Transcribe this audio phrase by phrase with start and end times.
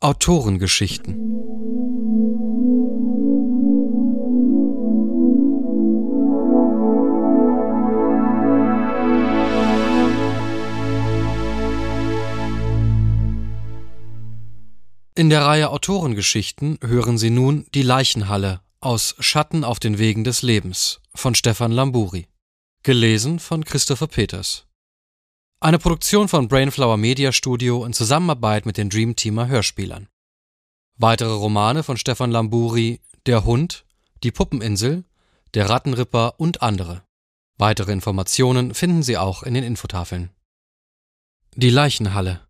[0.00, 1.14] Autorengeschichten
[15.16, 20.42] In der Reihe Autorengeschichten hören Sie nun Die Leichenhalle aus Schatten auf den Wegen des
[20.42, 22.28] Lebens von Stefan Lamburi.
[22.84, 24.67] Gelesen von Christopher Peters.
[25.60, 30.08] Eine Produktion von Brainflower Media Studio in Zusammenarbeit mit den Dreamteamer Hörspielern.
[30.94, 33.84] Weitere Romane von Stefan Lamburi Der Hund,
[34.22, 35.02] Die Puppeninsel,
[35.54, 37.02] Der Rattenripper und andere.
[37.56, 40.30] Weitere Informationen finden Sie auch in den Infotafeln.
[41.56, 42.46] Die Leichenhalle.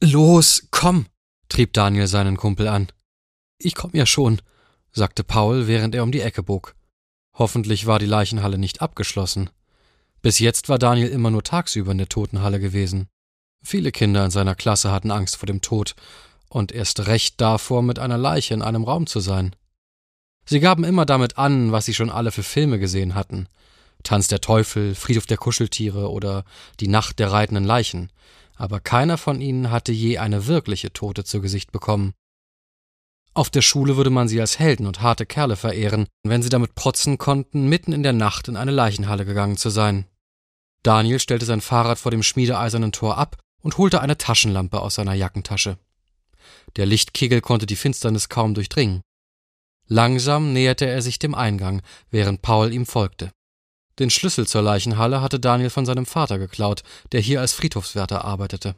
[0.00, 1.04] Los, komm,
[1.50, 2.90] trieb Daniel seinen Kumpel an.
[3.58, 4.40] Ich komm ja schon,
[4.92, 6.74] sagte Paul, während er um die Ecke bog.
[7.34, 9.50] Hoffentlich war die Leichenhalle nicht abgeschlossen.
[10.22, 13.08] Bis jetzt war Daniel immer nur tagsüber in der Totenhalle gewesen.
[13.64, 15.96] Viele Kinder in seiner Klasse hatten Angst vor dem Tod
[16.48, 19.56] und erst recht davor, mit einer Leiche in einem Raum zu sein.
[20.44, 23.48] Sie gaben immer damit an, was sie schon alle für Filme gesehen hatten.
[24.02, 26.44] Tanz der Teufel, Friedhof der Kuscheltiere oder
[26.80, 28.10] Die Nacht der reitenden Leichen,
[28.56, 32.12] aber keiner von ihnen hatte je eine wirkliche Tote zu Gesicht bekommen.
[33.34, 36.74] Auf der Schule würde man sie als Helden und harte Kerle verehren, wenn sie damit
[36.74, 40.06] protzen konnten, mitten in der Nacht in eine Leichenhalle gegangen zu sein.
[40.82, 45.14] Daniel stellte sein Fahrrad vor dem schmiedeeisernen Tor ab und holte eine Taschenlampe aus seiner
[45.14, 45.78] Jackentasche.
[46.76, 49.02] Der Lichtkegel konnte die Finsternis kaum durchdringen.
[49.86, 53.30] Langsam näherte er sich dem Eingang, während Paul ihm folgte.
[53.98, 58.74] Den Schlüssel zur Leichenhalle hatte Daniel von seinem Vater geklaut, der hier als Friedhofswärter arbeitete.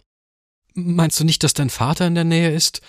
[0.75, 2.81] Meinst du nicht, dass dein Vater in der Nähe ist?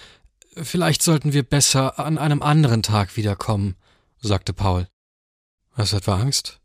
[0.55, 3.75] Vielleicht sollten wir besser an einem anderen Tag wiederkommen,
[4.19, 4.87] sagte Paul.
[5.73, 6.59] Hast du etwa Angst?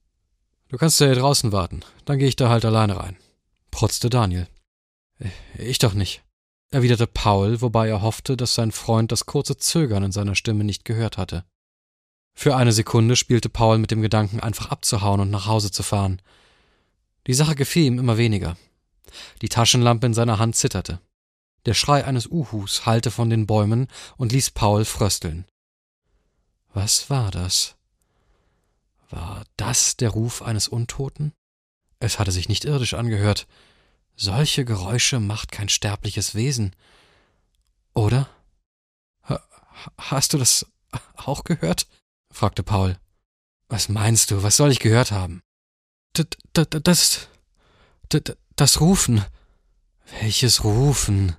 [0.71, 3.17] Du kannst ja hier draußen warten, dann gehe ich da halt alleine rein,
[3.73, 4.47] protzte Daniel.
[5.59, 6.23] Ich doch nicht,
[6.71, 10.85] erwiderte Paul, wobei er hoffte, dass sein Freund das kurze Zögern in seiner Stimme nicht
[10.85, 11.45] gehört hatte.
[12.35, 16.23] Für eine Sekunde spielte Paul mit dem Gedanken, einfach abzuhauen und nach Hause zu fahren.
[17.27, 18.57] Die Sache gefiel ihm immer weniger.
[19.43, 21.01] Die Taschenlampe in seiner Hand zitterte.
[21.67, 25.47] Der Schrei eines Uhus hallte von den Bäumen und ließ Paul frösteln.
[26.73, 27.75] Was war das?
[29.11, 31.33] War das der Ruf eines Untoten?
[31.99, 33.47] Es hatte sich nicht irdisch angehört.
[34.17, 36.75] Solche Geräusche macht kein sterbliches Wesen.
[37.93, 38.29] Oder?
[39.99, 40.67] Hast du das
[41.17, 41.87] auch gehört?
[42.33, 42.99] fragte Paul.
[43.69, 44.43] Was meinst du?
[44.43, 45.43] Was soll ich gehört haben?
[46.13, 47.29] Das.
[48.57, 49.25] das Rufen.
[50.21, 51.37] Welches Rufen?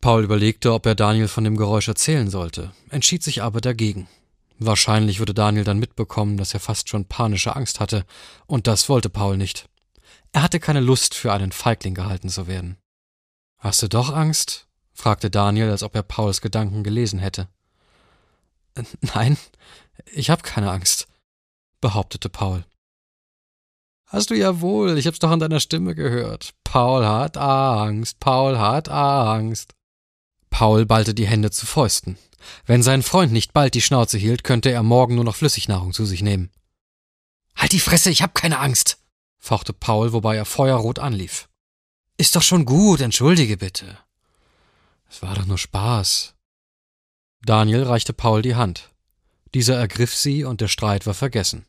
[0.00, 4.08] Paul überlegte, ob er Daniel von dem Geräusch erzählen sollte, entschied sich aber dagegen.
[4.58, 8.04] Wahrscheinlich würde Daniel dann mitbekommen, dass er fast schon panische Angst hatte,
[8.46, 9.68] und das wollte Paul nicht.
[10.32, 12.76] Er hatte keine Lust, für einen Feigling gehalten zu werden.
[13.58, 14.66] Hast du doch Angst?
[14.92, 17.48] fragte Daniel, als ob er Pauls Gedanken gelesen hätte.
[19.00, 19.36] Nein,
[20.12, 21.06] ich hab keine Angst,
[21.80, 22.64] behauptete Paul.
[24.06, 26.54] Hast du ja wohl, ich hab's doch an deiner Stimme gehört.
[26.64, 29.74] Paul hat Angst, Paul hat Angst.
[30.58, 32.18] Paul ballte die Hände zu Fäusten.
[32.66, 36.04] Wenn sein Freund nicht bald die Schnauze hielt, könnte er morgen nur noch Flüssignahrung zu
[36.04, 36.50] sich nehmen.
[37.54, 38.98] Halt die Fresse, ich hab keine Angst,
[39.38, 41.48] fauchte Paul, wobei er feuerrot anlief.
[42.16, 43.98] Ist doch schon gut, entschuldige bitte.
[45.08, 46.34] Es war doch nur Spaß.
[47.42, 48.90] Daniel reichte Paul die Hand.
[49.54, 51.66] Dieser ergriff sie und der Streit war vergessen.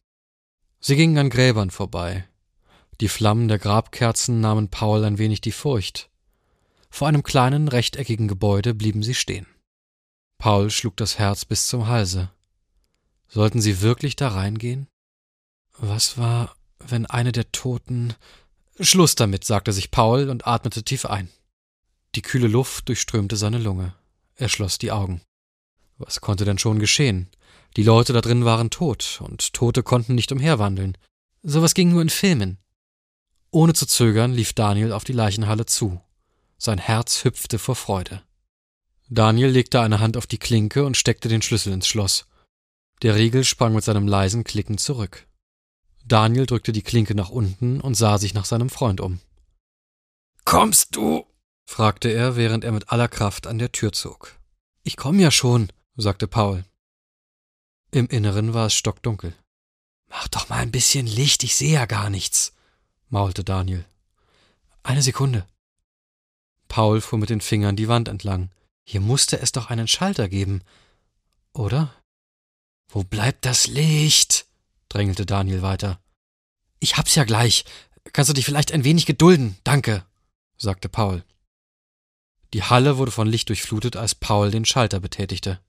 [0.80, 2.28] Sie gingen an Gräbern vorbei.
[3.02, 6.09] Die Flammen der Grabkerzen nahmen Paul ein wenig die Furcht.
[6.90, 9.48] Vor einem kleinen rechteckigen Gebäude blieben sie stehen.
[10.38, 12.32] Paul schlug das Herz bis zum Halse.
[13.28, 14.88] Sollten sie wirklich da reingehen?
[15.78, 18.16] Was war, wenn eine der Toten.
[18.80, 21.30] Schluss damit, sagte sich Paul und atmete tief ein.
[22.16, 23.94] Die kühle Luft durchströmte seine Lunge.
[24.36, 25.22] Er schloss die Augen.
[25.98, 27.30] Was konnte denn schon geschehen?
[27.76, 30.98] Die Leute da drin waren tot, und Tote konnten nicht umherwandeln.
[31.44, 32.58] Sowas ging nur in Filmen.
[33.52, 36.02] Ohne zu zögern lief Daniel auf die Leichenhalle zu.
[36.62, 38.22] Sein Herz hüpfte vor Freude.
[39.08, 42.28] Daniel legte eine Hand auf die Klinke und steckte den Schlüssel ins Schloss.
[43.02, 45.26] Der Riegel sprang mit seinem leisen Klicken zurück.
[46.04, 49.22] Daniel drückte die Klinke nach unten und sah sich nach seinem Freund um.
[50.44, 51.26] Kommst du?
[51.66, 54.38] fragte er, während er mit aller Kraft an der Tür zog.
[54.84, 56.66] Ich komm ja schon, sagte Paul.
[57.92, 59.34] Im Inneren war es stockdunkel.
[60.10, 62.54] Mach doch mal ein bisschen Licht, ich sehe ja gar nichts,
[63.08, 63.86] maulte Daniel.
[64.84, 65.48] Eine Sekunde.
[66.70, 68.50] Paul fuhr mit den Fingern die Wand entlang.
[68.86, 70.62] Hier musste es doch einen Schalter geben.
[71.54, 71.94] Oder?
[72.88, 74.46] Wo bleibt das Licht?
[74.88, 76.00] drängelte Daniel weiter.
[76.80, 77.66] Ich hab's ja gleich.
[78.14, 79.58] Kannst du dich vielleicht ein wenig gedulden?
[79.64, 80.06] Danke,
[80.58, 81.24] sagte Paul.
[82.54, 85.60] Die Halle wurde von Licht durchflutet, als Paul den Schalter betätigte.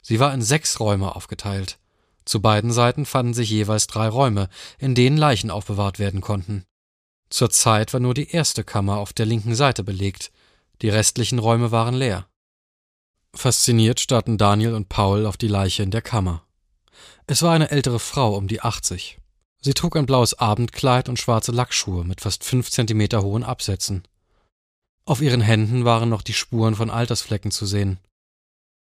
[0.00, 1.78] Sie war in sechs Räume aufgeteilt.
[2.24, 4.48] Zu beiden Seiten fanden sich jeweils drei Räume,
[4.78, 6.64] in denen Leichen aufbewahrt werden konnten.
[7.32, 10.30] Zur Zeit war nur die erste Kammer auf der linken Seite belegt,
[10.82, 12.28] die restlichen Räume waren leer.
[13.34, 16.44] Fasziniert starrten Daniel und Paul auf die Leiche in der Kammer.
[17.26, 19.18] Es war eine ältere Frau um die 80.
[19.62, 24.06] Sie trug ein blaues Abendkleid und schwarze Lackschuhe mit fast fünf Zentimeter hohen Absätzen.
[25.06, 27.98] Auf ihren Händen waren noch die Spuren von Altersflecken zu sehen.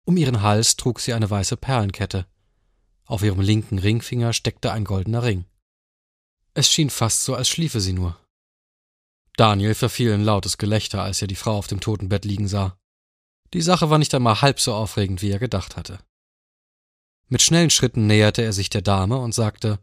[0.04, 2.26] Um ihren Hals trug sie eine weiße Perlenkette.
[3.06, 5.44] Auf ihrem linken Ringfinger steckte ein goldener Ring.
[6.54, 8.18] Es schien fast so, als schliefe sie nur.
[9.36, 12.76] Daniel verfiel in lautes Gelächter, als er die Frau auf dem Totenbett liegen sah.
[13.54, 15.98] Die Sache war nicht einmal halb so aufregend, wie er gedacht hatte.
[17.28, 19.78] Mit schnellen Schritten näherte er sich der Dame und sagte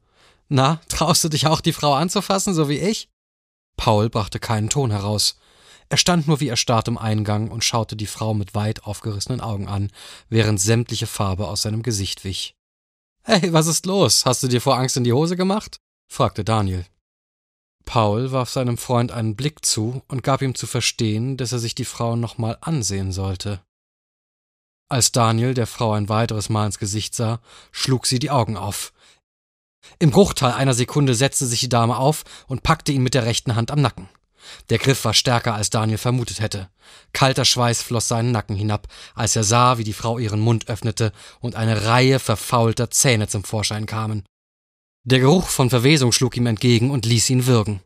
[0.50, 3.10] Na, traust du dich auch, die Frau anzufassen, so wie ich?
[3.78, 5.38] Paul brachte keinen Ton heraus.
[5.90, 9.68] Er stand nur wie erstarrt im Eingang und schaute die Frau mit weit aufgerissenen Augen
[9.68, 9.92] an,
[10.30, 12.54] während sämtliche Farbe aus seinem Gesicht wich.
[13.24, 14.26] Hey, was ist los?
[14.26, 15.80] Hast du dir vor Angst in die Hose gemacht?
[16.08, 16.86] fragte Daniel.
[17.90, 21.74] Paul warf seinem Freund einen Blick zu und gab ihm zu verstehen, dass er sich
[21.74, 23.62] die Frau nochmal ansehen sollte.
[24.90, 27.40] Als Daniel der Frau ein weiteres Mal ins Gesicht sah,
[27.72, 28.94] schlug sie die Augen auf.
[29.98, 33.56] Im Bruchteil einer Sekunde setzte sich die Dame auf und packte ihn mit der rechten
[33.56, 34.08] Hand am Nacken.
[34.70, 36.70] Der Griff war stärker, als Daniel vermutet hätte.
[37.12, 41.12] Kalter Schweiß floss seinen Nacken hinab, als er sah, wie die Frau ihren Mund öffnete
[41.40, 44.26] und eine Reihe verfaulter Zähne zum Vorschein kamen.
[45.10, 47.80] Der Geruch von Verwesung schlug ihm entgegen und ließ ihn würgen.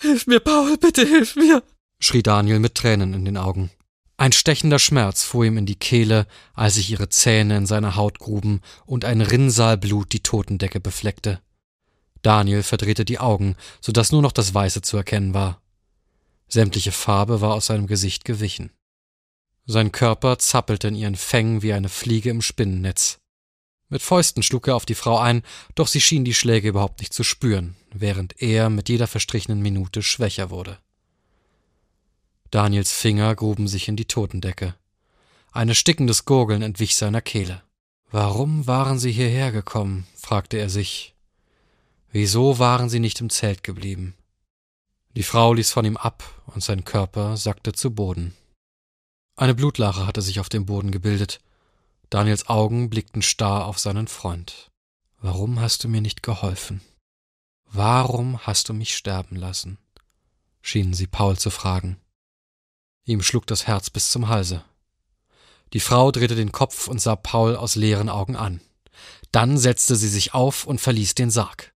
[0.00, 1.62] Hilf mir, Paul, bitte hilf mir,
[2.00, 3.70] schrie Daniel mit Tränen in den Augen.
[4.16, 8.18] Ein stechender Schmerz fuhr ihm in die Kehle, als sich ihre Zähne in seine Haut
[8.18, 11.42] gruben und ein Rinnsal Blut die Totendecke befleckte.
[12.22, 15.60] Daniel verdrehte die Augen, so dass nur noch das Weiße zu erkennen war.
[16.48, 18.70] Sämtliche Farbe war aus seinem Gesicht gewichen.
[19.66, 23.18] Sein Körper zappelte in ihren Fängen wie eine Fliege im Spinnennetz.
[23.92, 25.42] Mit Fäusten schlug er auf die Frau ein,
[25.74, 30.02] doch sie schien die Schläge überhaupt nicht zu spüren, während er mit jeder verstrichenen Minute
[30.02, 30.78] schwächer wurde.
[32.50, 34.74] Daniels Finger gruben sich in die Totendecke.
[35.50, 37.62] Ein erstickendes Gurgeln entwich seiner Kehle.
[38.10, 40.06] Warum waren sie hierher gekommen?
[40.16, 41.14] fragte er sich.
[42.10, 44.14] Wieso waren sie nicht im Zelt geblieben?
[45.16, 48.32] Die Frau ließ von ihm ab und sein Körper sackte zu Boden.
[49.36, 51.40] Eine Blutlache hatte sich auf dem Boden gebildet.
[52.12, 54.70] Daniels Augen blickten starr auf seinen Freund.
[55.22, 56.82] Warum hast du mir nicht geholfen?
[57.64, 59.78] Warum hast du mich sterben lassen?
[60.60, 61.98] schienen sie Paul zu fragen.
[63.06, 64.62] Ihm schlug das Herz bis zum Halse.
[65.72, 68.60] Die Frau drehte den Kopf und sah Paul aus leeren Augen an.
[69.30, 71.72] Dann setzte sie sich auf und verließ den Sarg.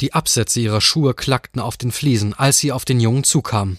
[0.00, 3.78] Die Absätze ihrer Schuhe klackten auf den Fliesen, als sie auf den Jungen zukam.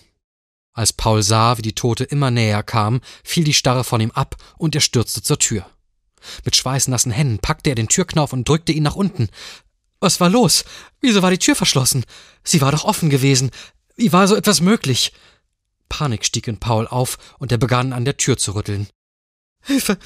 [0.74, 4.36] Als Paul sah, wie die Tote immer näher kam, fiel die Starre von ihm ab
[4.58, 5.66] und er stürzte zur Tür.
[6.46, 9.30] Mit schweißnassen Händen packte er den Türknauf und drückte ihn nach unten.
[10.00, 10.66] Was war los?
[11.00, 12.04] Wieso war die Tür verschlossen?
[12.44, 13.52] Sie war doch offen gewesen.
[13.96, 15.14] Wie war so etwas möglich?
[15.88, 18.88] Panik stieg in Paul auf und er begann an der Tür zu rütteln.
[19.62, 19.98] Hilfe!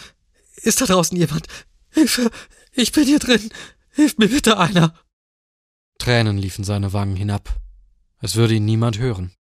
[0.57, 1.47] Ist da draußen jemand?
[1.89, 2.29] Hilfe!
[2.73, 3.49] Ich bin hier drin!
[3.89, 4.93] Hilf mir bitte einer!
[5.97, 7.59] Tränen liefen seine Wangen hinab.
[8.19, 9.33] Es würde ihn niemand hören.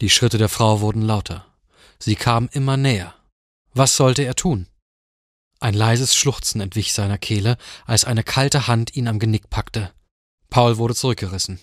[0.00, 1.46] Die Schritte der Frau wurden lauter.
[1.98, 3.14] Sie kam immer näher.
[3.72, 4.66] Was sollte er tun?
[5.62, 9.92] Ein leises Schluchzen entwich seiner Kehle, als eine kalte Hand ihn am Genick packte.
[10.50, 11.60] Paul wurde zurückgerissen.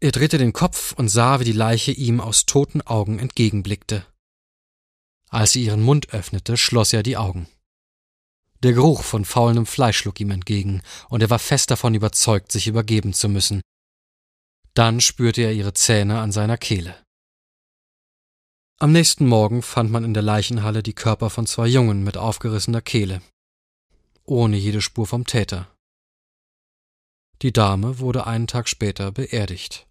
[0.00, 4.06] Er drehte den Kopf und sah, wie die Leiche ihm aus toten Augen entgegenblickte.
[5.28, 7.46] Als sie ihren Mund öffnete, schloss er die Augen.
[8.62, 10.80] Der Geruch von faulendem Fleisch schlug ihm entgegen,
[11.10, 13.60] und er war fest davon überzeugt, sich übergeben zu müssen.
[14.72, 16.96] Dann spürte er ihre Zähne an seiner Kehle.
[18.78, 22.80] Am nächsten Morgen fand man in der Leichenhalle die Körper von zwei Jungen mit aufgerissener
[22.80, 23.20] Kehle,
[24.32, 25.68] ohne jede Spur vom Täter.
[27.42, 29.86] Die Dame wurde einen Tag später beerdigt.